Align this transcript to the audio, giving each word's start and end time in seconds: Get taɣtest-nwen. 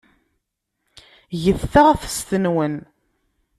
Get 1.41 1.61
taɣtest-nwen. 1.71 2.75